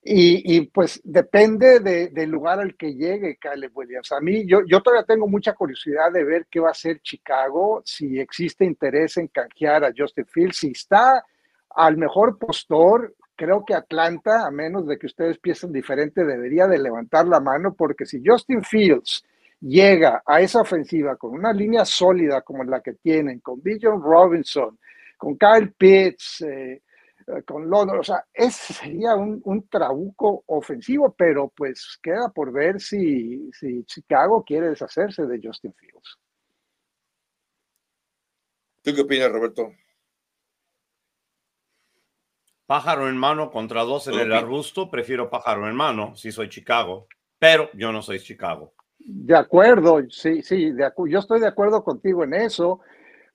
[0.01, 4.13] Y, pues depende del lugar al que llegue Caleb Williams.
[4.13, 7.83] A mí, yo, yo todavía tengo mucha curiosidad de ver qué va a hacer Chicago,
[7.85, 11.25] si existe interés en canjear a Justin Fields, si está
[11.71, 16.79] al mejor postor, creo que Atlanta, a menos de que ustedes piensen diferente, debería de
[16.79, 19.25] levantar la mano porque si Justin Fields
[19.61, 24.79] llega a esa ofensiva con una línea sólida como la que tienen, con Bill Robinson,
[25.17, 26.83] con Kyle Pitts, eh,
[27.45, 32.81] con London, o sea, ese sería un, un, trabuco ofensivo, pero pues queda por ver
[32.81, 36.19] si, si Chicago quiere deshacerse de Justin Fields.
[38.83, 39.73] ¿Tú qué opinas, Roberto?
[42.67, 47.07] Pájaro en mano contra dos en el arbusto, prefiero pájaro en mano si soy Chicago,
[47.39, 48.73] pero yo no soy Chicago.
[48.99, 52.81] De acuerdo, sí, sí, de yo estoy de acuerdo contigo en eso,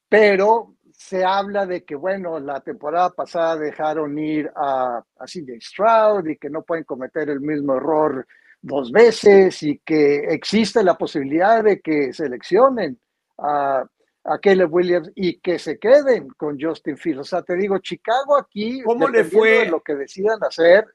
[0.09, 6.27] pero se habla de que, bueno, la temporada pasada dejaron ir a, a CJ Stroud
[6.27, 8.27] y que no pueden cometer el mismo error
[8.61, 12.99] dos veces y que existe la posibilidad de que seleccionen
[13.37, 13.85] a
[14.23, 17.21] a Caleb Williams y que se queden con Justin Fields.
[17.21, 20.85] O sea, te digo, Chicago aquí, ¿cómo le fue lo que decidan hacer?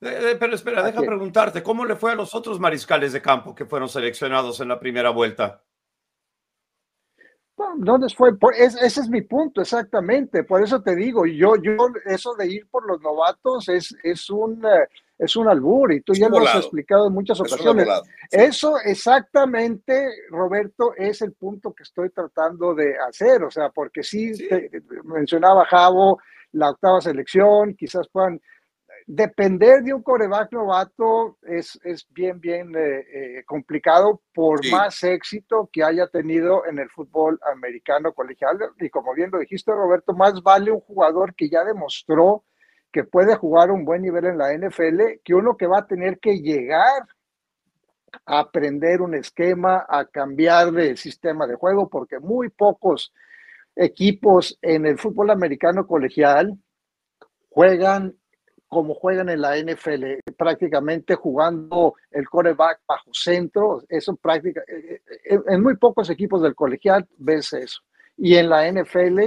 [0.00, 3.54] Eh, eh, pero espera, deja preguntarte, ¿cómo le fue a los otros mariscales de campo
[3.54, 5.62] que fueron seleccionados en la primera vuelta?
[7.76, 10.44] No, les fue, ese es mi punto, exactamente.
[10.44, 11.76] Por eso te digo, yo, yo,
[12.06, 14.88] eso de ir por los novatos es, es un, eh,
[15.20, 17.86] es un albur y tú ya lo has explicado en muchas ocasiones.
[18.30, 24.32] Eso exactamente, Roberto, es el punto que estoy tratando de hacer, o sea, porque sí,
[25.04, 26.18] mencionaba Javo,
[26.52, 28.40] la octava selección, quizás puedan
[29.06, 35.68] depender de un coreback novato es, es bien, bien eh, eh, complicado por más éxito
[35.72, 38.58] que haya tenido en el fútbol americano colegial.
[38.78, 42.44] Y como bien lo dijiste, Roberto, más vale un jugador que ya demostró
[42.92, 46.18] que puede jugar un buen nivel en la NFL que uno que va a tener
[46.18, 47.06] que llegar
[48.26, 53.12] a aprender un esquema, a cambiar de sistema de juego, porque muy pocos
[53.76, 56.58] equipos en el fútbol americano colegial
[57.48, 58.16] juegan
[58.70, 65.40] como juegan en la NFL, prácticamente jugando el coreback bajo centro, eso práctica, eh, eh,
[65.48, 67.80] en muy pocos equipos del colegial ves eso.
[68.22, 69.18] Y en la NFL,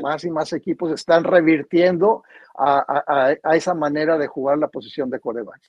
[0.00, 2.24] más y más equipos están revirtiendo
[2.56, 5.60] a, esa manera de jugar la posición de coreback.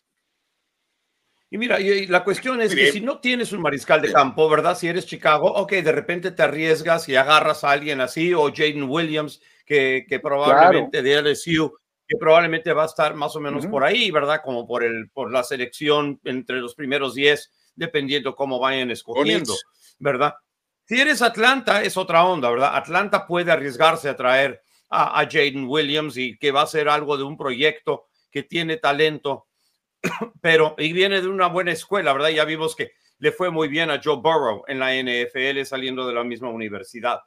[1.49, 4.77] Y mira, y la cuestión es que si no tienes un mariscal de campo, ¿verdad?
[4.77, 8.89] Si eres Chicago, ok, de repente te arriesgas y agarras a alguien así, o Jaden
[8.89, 13.83] Williams, que, que probablemente de LSU, que probablemente va a estar más o menos por
[13.83, 14.39] ahí, ¿verdad?
[14.41, 19.53] Como por, el, por la selección entre los primeros 10, dependiendo cómo vayan escogiendo,
[19.99, 20.35] ¿verdad?
[20.87, 22.73] Si eres Atlanta, es otra onda, ¿verdad?
[22.73, 27.23] Atlanta puede arriesgarse a traer a, Jaden Williams y que va a ser algo de
[27.23, 29.47] un proyecto que tiene talento,
[30.41, 32.29] pero y viene de una buena escuela, ¿verdad?
[32.29, 36.13] Ya vimos que le fue muy bien a Joe Burrow en la NFL saliendo de
[36.13, 37.19] la misma universidad.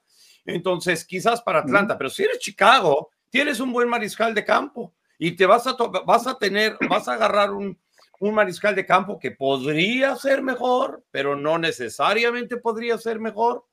[0.46, 5.32] Entonces, quizás para Atlanta, pero si eres Chicago, tienes un buen mariscal de campo y
[5.32, 7.78] te vas a, vas a tener, vas a agarrar un,
[8.20, 13.64] un mariscal de campo que podría ser mejor, pero no necesariamente podría ser mejor.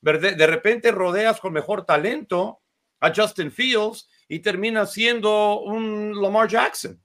[0.00, 2.60] De repente rodeas con mejor talento
[3.00, 7.02] a Justin Fields y termina siendo un Lamar Jackson.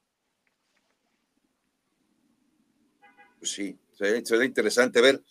[3.39, 5.23] Pues sí, sería interesante ver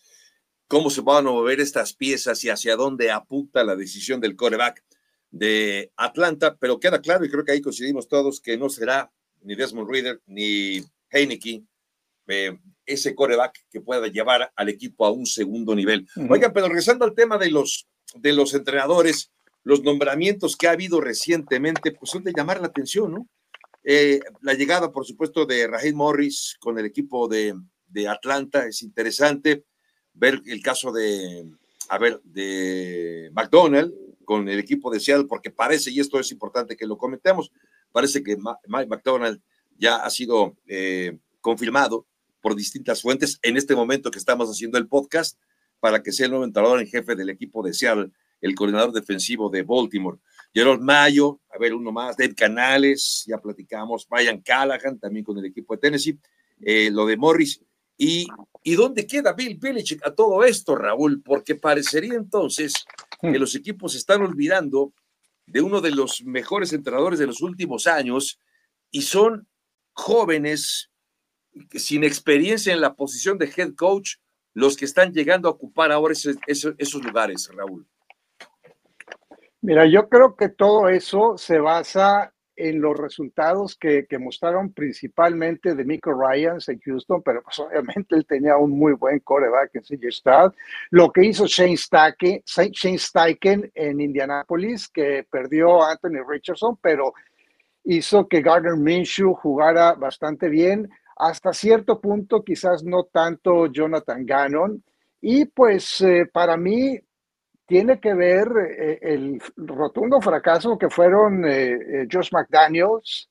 [0.67, 4.83] cómo se van a mover estas piezas y hacia dónde apunta la decisión del coreback
[5.31, 9.55] de Atlanta, pero queda claro y creo que ahí coincidimos todos que no será ni
[9.55, 11.63] Desmond Reader ni Heineke,
[12.27, 16.07] eh, ese coreback que pueda llevar al equipo a un segundo nivel.
[16.29, 19.31] Oigan, pero regresando al tema de los, de los entrenadores,
[19.63, 23.29] los nombramientos que ha habido recientemente, pues son de llamar la atención, ¿no?
[23.85, 27.55] Eh, la llegada, por supuesto, de Raheem Morris con el equipo de,
[27.87, 29.65] de, Atlanta es interesante.
[30.13, 31.51] Ver el caso de,
[31.89, 33.95] a ver, de McDonald
[34.25, 37.51] con el equipo de Seattle, porque parece, y esto es importante que lo comentemos,
[37.93, 39.41] parece que Mike McDonald
[39.79, 42.07] ya ha sido eh, confirmado
[42.41, 45.39] por distintas fuentes en este momento que estamos haciendo el podcast
[45.81, 48.11] para que sea el nuevo entrenador en jefe del equipo de Seattle,
[48.41, 50.19] el coordinador defensivo de Baltimore.
[50.53, 55.45] Gerald Mayo, a ver, uno más, Dave Canales, ya platicamos, Brian Callahan, también con el
[55.45, 56.19] equipo de Tennessee,
[56.61, 57.61] eh, lo de Morris.
[57.97, 58.27] ¿Y,
[58.63, 61.21] ¿Y dónde queda Bill Belichick a todo esto, Raúl?
[61.23, 62.85] Porque parecería entonces
[63.21, 63.37] que hmm.
[63.37, 64.93] los equipos están olvidando
[65.47, 68.39] de uno de los mejores entrenadores de los últimos años
[68.91, 69.49] y son
[69.99, 70.91] jóvenes
[71.73, 74.15] sin experiencia en la posición de head coach
[74.55, 77.87] los que están llegando a ocupar ahora esos lugares, Raúl.
[79.61, 85.85] Mira, yo creo que todo eso se basa en los resultados que, mostraron principalmente de
[85.85, 90.11] Michael Ryans en Houston, pero pues obviamente él tenía un muy buen coreback en CJ
[90.11, 90.53] Stroud.
[90.91, 97.13] Lo que hizo Shane Steichen, Shane en Indianapolis, que perdió a Anthony Richardson, pero
[97.89, 100.91] hizo que Gardner Minshew jugara bastante bien.
[101.17, 104.85] Hasta cierto punto, quizás no tanto Jonathan Gannon.
[105.21, 107.01] Y pues eh, para mí
[107.67, 108.47] tiene que ver
[108.79, 113.29] eh, el rotundo fracaso que fueron eh, Josh McDaniels,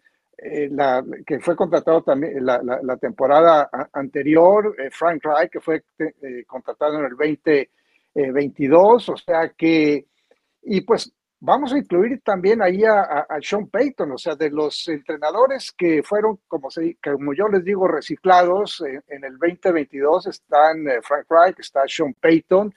[0.71, 5.83] la, que fue contratado también la, la, temporada anterior, Frank Reich, que fue
[6.45, 7.15] contratado en el
[8.13, 10.05] 2022, o sea que,
[10.61, 15.71] y pues vamos a incluir también ahí a, Sean Payton, o sea, de los entrenadores
[15.71, 16.69] que fueron, como,
[17.03, 22.73] como yo les digo, reciclados en el 2022, están Frank Reich, está Sean Payton,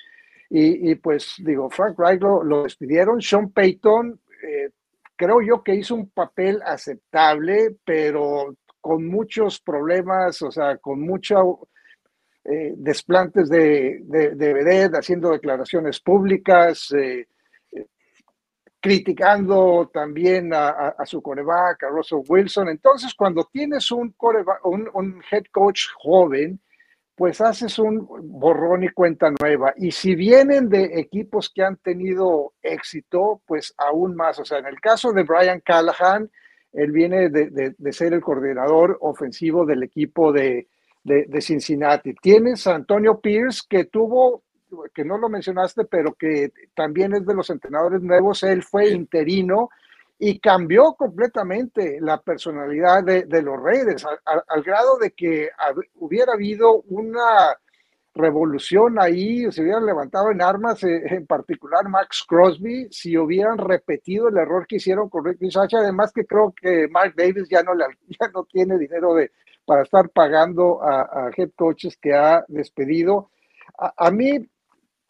[0.52, 3.22] y, pues digo, Frank Reich lo, despidieron.
[3.22, 4.70] Sean Payton, eh,
[5.14, 11.58] creo yo que hizo un papel aceptable, pero con muchos problemas, o sea, con muchos
[12.44, 17.28] eh, desplantes de, de, haciendo declaraciones públicas, eh,
[18.80, 22.68] criticando también a, su coreback, a Russell Wilson.
[22.68, 24.14] Entonces, cuando tienes un,
[24.64, 26.58] un, un head coach joven,
[27.20, 29.74] pues haces un borrón y cuenta nueva.
[29.76, 34.38] Y si vienen de equipos que han tenido éxito, pues aún más.
[34.38, 36.30] O sea, en el caso de Brian Callahan,
[36.72, 40.68] él viene de, ser el coordinador ofensivo del equipo de,
[41.04, 42.14] de, Cincinnati.
[42.14, 44.44] Tienes a Antonio Pierce, que tuvo,
[44.94, 48.42] que no lo mencionaste, pero que también es de los entrenadores nuevos.
[48.42, 49.70] Él fue interino
[50.18, 55.48] y cambió completamente la personalidad de, los Raiders, al, grado de que
[55.94, 57.56] hubiera habido una
[58.14, 64.28] revolución ahí, se hubieran levantado en armas, eh, en particular Max Crosby, si hubieran repetido
[64.28, 67.74] el error que hicieron con Rick Sacha, además que creo que Mark Davis ya no,
[67.74, 67.86] le,
[68.20, 69.30] ya no tiene dinero de,
[69.64, 73.30] para estar pagando a, head coaches que ha despedido.
[73.78, 74.46] A, a mí,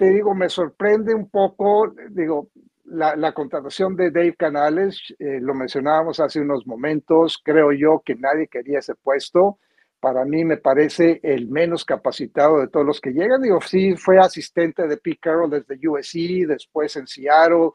[0.00, 2.48] te digo, me sorprende un poco, digo,
[2.86, 8.48] la, contratación de Dave Canales, eh, lo mencionábamos hace unos momentos, creo yo que nadie
[8.48, 9.58] quería ese puesto.
[10.00, 13.42] Para mí me parece el menos capacitado de todos los que llegan.
[13.42, 17.72] Digo, sí, fue asistente de Pete Carroll desde USC, después en Seattle,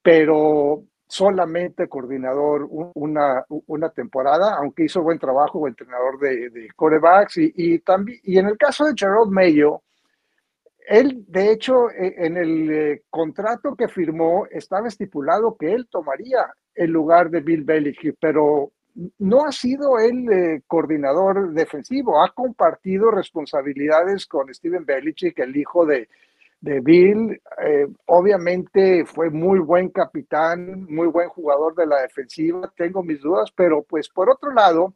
[0.00, 7.36] pero solamente coordinador una, una temporada, aunque hizo buen trabajo como entrenador de, de corebacks.
[7.36, 9.82] Y, y, también, y en el caso de Gerald Mayo,
[10.88, 16.52] él, de hecho, e, en el eh, contrato que firmó estaba estipulado que él tomaría
[16.74, 18.72] el lugar de Bill Belichick, pero
[19.18, 25.84] no ha sido el eh, coordinador defensivo, ha compartido responsabilidades con Steven Belichick, el hijo
[25.84, 26.08] de,
[26.60, 27.40] Bill.
[27.64, 33.52] Eh, obviamente fue muy buen capitán, muy buen jugador de la defensiva, tengo mis dudas,
[33.54, 34.94] pero pues por otro lado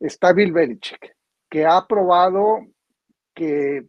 [0.00, 1.14] está Bill Belichick,
[1.50, 2.60] que ha probado
[3.34, 3.84] que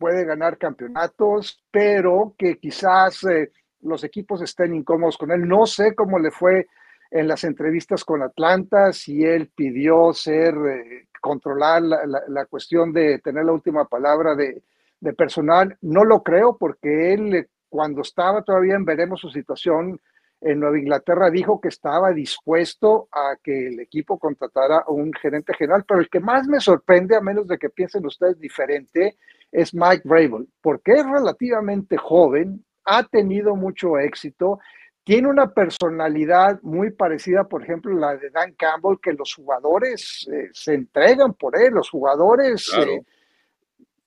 [0.00, 5.46] puede ganar campeonatos, pero que quizás eh, los equipos estén incómodos con él.
[5.46, 6.66] No sé cómo le fue
[7.10, 13.44] en las entrevistas con Atlanta, si él pidió ser, eh, controlar la, cuestión de tener
[13.44, 14.62] la última palabra de,
[15.00, 15.76] de, personal.
[15.82, 20.00] No lo creo porque él, eh, cuando estaba todavía en veremos su situación
[20.40, 25.52] en Nueva Inglaterra, dijo que estaba dispuesto a que el equipo contratara a un gerente
[25.52, 29.18] general, pero el que más me sorprende, a menos de que piensen ustedes diferente,
[29.52, 34.58] es Mike Vrabel, porque es relativamente joven, ha tenido mucho éxito,
[35.04, 40.50] tiene una personalidad muy parecida, por ejemplo, la de Dan Campbell, que los jugadores eh,
[40.52, 43.02] se entregan por él, los jugadores eh,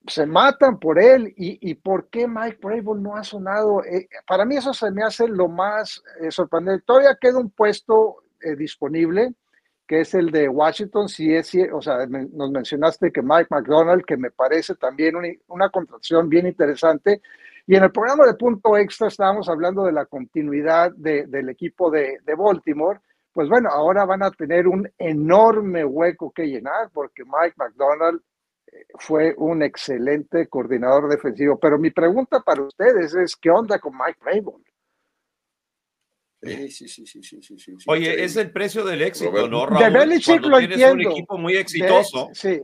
[0.08, 3.84] se matan por él y, por qué Mike Brable no ha sonado.
[3.84, 6.84] Eh, para mí eso se me hace lo más sorprendente.
[6.86, 8.24] Todavía queda un puesto
[8.58, 9.34] disponible,
[9.88, 11.10] que es el de Washington.
[11.10, 15.16] Si es, o sea, nos mencionaste que Mike McDonald, que me parece también
[15.48, 17.22] una, contracción bien interesante.
[17.66, 22.20] Y en el programa de punto extra estábamos hablando de la continuidad del equipo de,
[22.26, 23.00] de Baltimore
[23.34, 28.22] pues bueno, ahora van a tener un enorme hueco que llenar porque Mike McDonald
[29.00, 31.58] fue un excelente coordinador defensivo.
[31.60, 34.64] Pero mi pregunta para ustedes es, ¿qué onda con Mike Rabel?
[36.44, 39.84] Sí, sí, sí, sí, sí, Oye, es el precio del éxito, ¿no, Raúl?
[39.84, 40.94] De Belichick lo entiendo.
[40.94, 42.30] un equipo muy exitoso.
[42.34, 42.62] sí.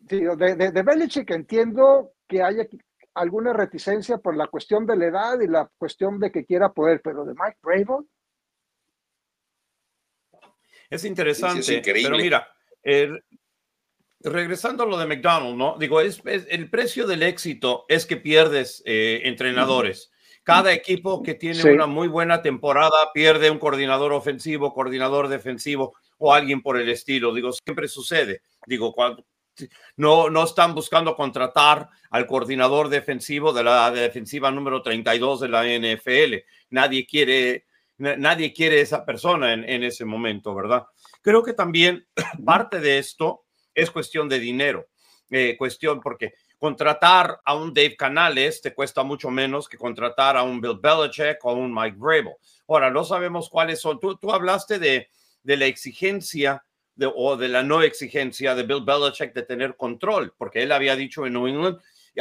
[0.00, 2.66] de, de, Belichick entiendo que haya
[3.14, 7.00] alguna reticencia por la cuestión de la edad y la cuestión de que quiera poder,
[7.02, 8.06] pero de Mike Rabel.
[10.90, 12.46] Es interesante, pero mira,
[12.82, 13.24] el,
[14.20, 15.78] regresando a lo de McDonald, ¿no?
[15.78, 20.10] Digo, es, el precio del éxito es que pierdes eh, entrenadores.
[20.44, 26.34] Cada equipo que tiene una muy buena temporada pierde un coordinador ofensivo, coordinador defensivo o
[26.34, 27.32] alguien por el estilo.
[27.32, 28.42] Digo, siempre sucede.
[28.66, 29.24] Digo, cuando,
[29.96, 35.64] no, no están buscando contratar al coordinador defensivo de la defensiva número 32 de la
[35.64, 36.44] NFL.
[36.70, 37.66] Nadie quiere,
[37.96, 40.86] nadie quiere esa persona en, en ese momento, ¿verdad?
[41.22, 42.06] Creo que también
[42.44, 44.88] parte de esto es cuestión de dinero,
[45.30, 46.34] eh, cuestión porque
[46.64, 51.36] contratar a un Dave Canales te cuesta mucho menos que contratar a un Bill Belichick
[51.42, 52.32] o un Mike Vrabel.
[52.66, 54.00] Ahora, no sabemos cuáles son.
[54.00, 55.10] Tú, tú hablaste de,
[55.42, 60.32] de la exigencia de, o de la no exigencia de Bill Belichick de tener control,
[60.38, 61.80] porque él había dicho en New England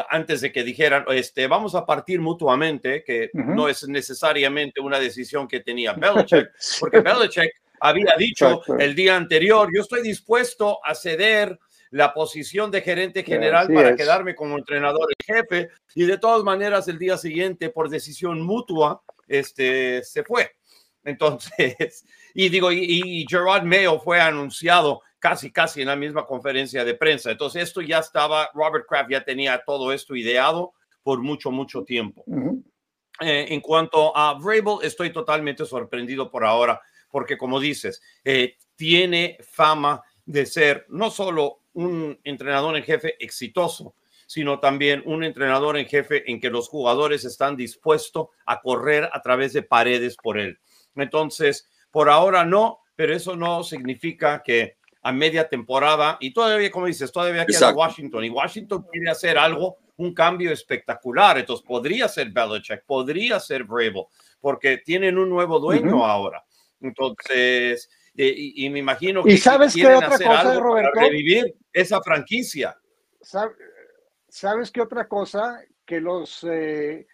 [0.09, 5.47] antes de que dijeran, este, vamos a partir mutuamente, que no es necesariamente una decisión
[5.47, 11.57] que tenía Belichick, porque Belichick había dicho el día anterior, yo estoy dispuesto a ceder
[11.93, 16.87] la posición de gerente general para quedarme como entrenador en jefe y de todas maneras
[16.87, 20.51] el día siguiente por decisión mutua este se fue.
[21.03, 26.95] Entonces, y digo, y, Gerard Mayo fue anunciado casi, casi en la misma conferencia de
[26.95, 27.31] prensa.
[27.31, 30.73] Entonces, esto ya estaba, Robert Kraft ya tenía todo esto ideado
[31.03, 32.25] por mucho, mucho tiempo.
[33.19, 36.81] Eh, en cuanto a Vrabel, estoy totalmente sorprendido por ahora
[37.13, 43.95] porque como dices, eh, tiene fama de ser no solo un entrenador en jefe exitoso,
[44.25, 49.21] sino también un entrenador en jefe en que los jugadores están dispuestos a correr a
[49.21, 50.57] través de paredes por él.
[50.95, 56.85] Entonces, por ahora no, pero eso no significa que a media temporada, y todavía, como
[56.85, 61.37] dices, todavía queda Washington, y Washington quiere hacer algo, un cambio espectacular.
[61.37, 64.09] Entonces, podría ser Belichick, podría ser Bravo,
[64.39, 66.43] porque tienen un nuevo dueño ahora.
[66.79, 70.91] Entonces, eh, y, me imagino que ¿Y sabes qué otra cosa, Roberto?
[70.93, 72.77] para revivir esa franquicia.
[74.29, 75.61] ¿Sabes qué otra cosa?
[75.85, 77.07] Que los eh,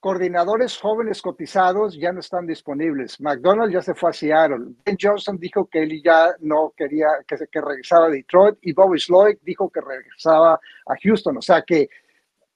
[0.00, 3.20] coordinadores jóvenes cotizados ya no están disponibles.
[3.20, 4.74] McDonald ya se fue a Seattle.
[4.84, 9.00] Ben Johnson dijo que él ya no quería que, que regresaba a Detroit y Bobby
[9.00, 11.38] Sloyd dijo que regresaba a Houston.
[11.38, 11.88] O sea que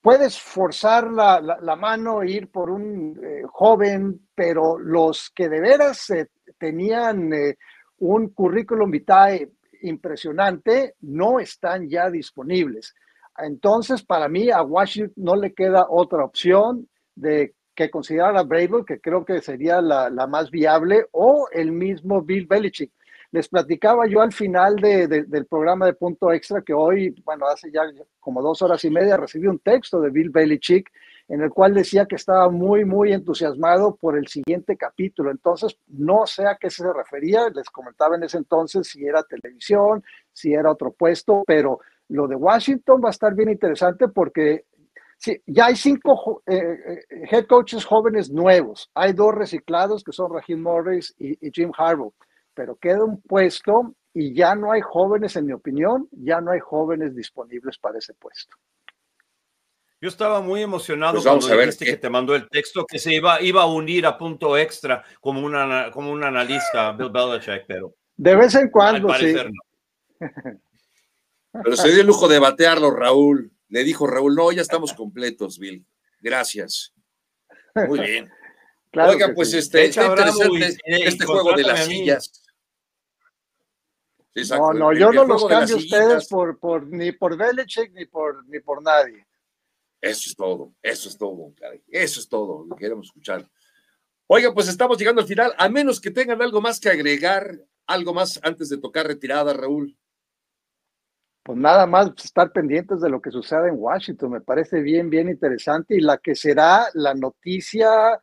[0.00, 5.60] puedes forzar la, la, mano e ir por un eh, joven, pero los que de
[5.60, 6.12] veras
[6.58, 7.56] tenían eh,
[7.98, 9.50] un currículum vitae
[9.82, 12.94] impresionante no están ya disponibles.
[13.38, 18.84] Entonces, para mí, a Washington no le queda otra opción de que considerar a Brable,
[18.86, 22.92] que creo que sería la, la más viable, o el mismo Bill Belichick.
[23.32, 27.82] Les platicaba yo al final del programa de Punto Extra que hoy, bueno, hace ya
[28.18, 30.90] como dos horas y media recibí un texto de Bill Belichick
[31.28, 35.30] en el cual decía que estaba muy, muy entusiasmado por el siguiente capítulo.
[35.30, 40.02] Entonces, no sé a qué se refería, les comentaba en ese entonces si era televisión,
[40.32, 41.78] si era otro puesto, pero
[42.08, 44.64] lo de Washington va a estar bien interesante porque
[45.18, 46.58] sí, ya hay cinco eh,
[47.08, 48.90] eh, head coaches jóvenes nuevos.
[48.94, 52.12] Hay dos reciclados que son Raheem Morris y, y Jim Harbaugh
[52.54, 56.60] pero queda un puesto y ya no hay jóvenes, en mi opinión, ya no hay
[56.60, 58.56] jóvenes disponibles para ese puesto.
[60.00, 63.40] Yo estaba muy emocionado pues cuando dijiste que te mandó el texto que se iba,
[63.42, 67.94] iba a unir a punto extra como, una, como un analista, Bill Belichick, pero...
[68.16, 69.34] De vez en cuando, sí.
[71.52, 73.52] Pero se dio el lujo de batearlo, Raúl.
[73.68, 75.84] Le dijo Raúl, no, ya estamos completos, Bill.
[76.20, 76.94] Gracias.
[77.74, 78.30] Muy bien.
[78.92, 82.42] Oiga, pues este, está interesante este juego de las sillas.
[84.50, 88.46] no, no, yo no los cambio a ustedes por, por, ni por Belichick ni por,
[88.48, 89.26] ni por nadie.
[90.00, 91.82] Eso es todo, eso es todo, caray.
[91.88, 93.48] Eso es todo lo que queremos escuchar.
[94.26, 98.14] Oiga, pues estamos llegando al final, a menos que tengan algo más que agregar, algo
[98.14, 99.96] más antes de tocar retirada, Raúl.
[101.42, 105.28] Pues nada más estar pendientes de lo que sucede en Washington, me parece bien, bien
[105.28, 108.20] interesante y la que será la noticia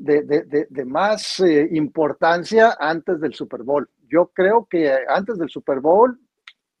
[0.00, 3.88] de, de, de, más eh, importancia antes del Super Bowl.
[4.08, 6.18] Yo creo que antes del Super Bowl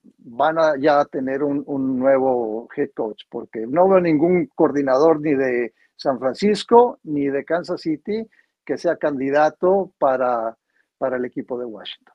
[0.02, 5.34] van a ya tener un, un, nuevo head coach, porque no veo ningún coordinador ni
[5.34, 8.26] de San Francisco ni de Kansas City
[8.64, 10.56] que sea candidato para,
[10.96, 12.14] para el equipo de Washington.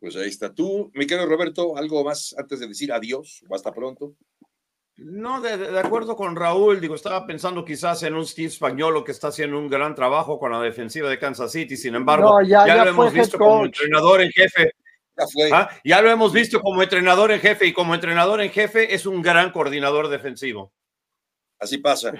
[0.00, 0.52] Pues ahí está.
[0.52, 4.16] Tú, mi querido Roberto, algo más antes de decir adiós hasta pronto.
[4.96, 9.12] No, de, de, acuerdo con Raúl, digo, estaba pensando quizás en un Steve Spagnolo que
[9.12, 12.66] está haciendo un gran trabajo con la defensiva de Kansas City, sin embargo, no, ya,
[12.66, 14.72] ya, ya, lo hemos visto como entrenador en jefe.
[15.16, 15.50] Ya, fue.
[15.52, 15.68] ¿Ah?
[15.84, 19.22] ya lo hemos visto como entrenador en jefe y como entrenador en jefe es un
[19.22, 20.72] gran coordinador defensivo.
[21.58, 22.12] Así pasa.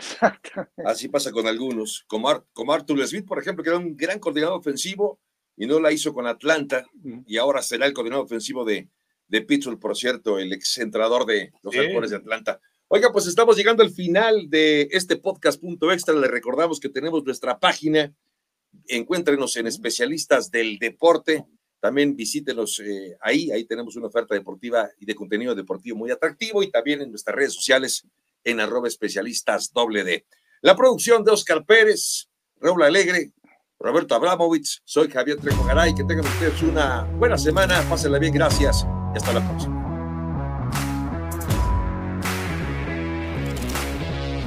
[0.85, 2.05] Así pasa con algunos.
[2.07, 5.19] Como, Ar como Arthur Smith, por ejemplo, que era un gran coordinador ofensivo
[5.57, 6.87] y no la hizo con Atlanta
[7.27, 8.89] y ahora será el coordinador ofensivo de,
[9.33, 12.61] de Pittsburgh, por cierto, el exentrenador de los halcones de Atlanta.
[12.89, 16.15] Oiga, pues estamos llegando al final de este podcast punto extra.
[16.15, 18.15] Le recordamos que tenemos nuestra página.
[18.89, 21.47] Encuéntrenos en especialistas del deporte.
[21.81, 23.51] También visítenos eh, ahí.
[23.51, 27.35] Ahí tenemos una oferta deportiva y de contenido deportivo muy atractivo y también en nuestras
[27.35, 28.07] redes sociales
[28.45, 30.27] en arroba especialistas doble D.
[30.61, 32.29] La producción de Oscar Pérez,
[32.61, 33.33] Raúl Alegre,
[33.79, 34.83] Roberto Abramovich.
[34.85, 35.95] Soy Javier Trejo Garay.
[35.95, 37.83] Que tengan ustedes una buena semana.
[37.89, 38.35] Pásenla bien.
[38.35, 39.83] Gracias y hasta la próxima.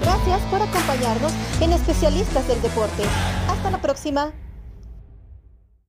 [0.02, 3.04] Gracias por acompañarnos en Especialistas del Deporte.
[3.50, 4.32] Hasta la próxima.